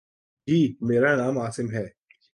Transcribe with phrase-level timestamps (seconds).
[0.47, 1.87] جی، میرا نام عاصم ہے